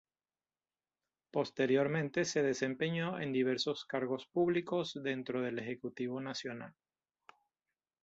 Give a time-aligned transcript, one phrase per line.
[1.31, 6.73] Posteriormente se desempeñó en diversos cargos públicos dentro del Ejecutivo Nacional.